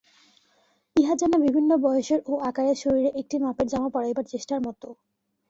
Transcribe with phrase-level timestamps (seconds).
[0.95, 4.81] ইহা যেন বিভিন্ন বয়সের ও আকারের শরীরে একটি মাপের জামা পরাইবার চেষ্টার মত।